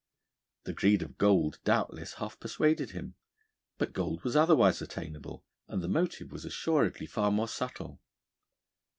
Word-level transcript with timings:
The 0.63 0.73
greed 0.73 1.03
of 1.03 1.19
gold, 1.19 1.59
doubtless, 1.63 2.13
half 2.13 2.39
persuaded 2.39 2.89
him, 2.89 3.13
but 3.77 3.93
gold 3.93 4.23
was 4.23 4.35
otherwise 4.35 4.81
attainable, 4.81 5.45
and 5.67 5.83
the 5.83 5.87
motive 5.87 6.31
was 6.31 6.43
assuredly 6.43 7.05
far 7.05 7.29
more 7.31 7.47
subtle. 7.47 8.01